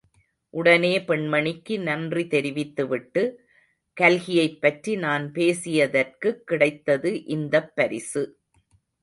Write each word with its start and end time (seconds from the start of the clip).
உடனே 0.53 0.99
பெண்மணிக்கு 0.99 1.79
நன்றி 1.79 2.27
தெரிவித்து 2.27 2.87
விட்டு, 2.87 3.23
கல்கியைப் 4.01 4.59
பற்றி 4.59 4.95
நான் 4.95 5.31
பேசியதற்குக் 5.31 6.43
கிடைத்தது 6.45 7.25
இந்தப் 7.25 7.75
பரிசு. 7.75 8.23